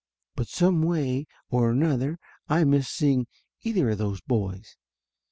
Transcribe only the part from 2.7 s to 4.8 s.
seeing either o those boys.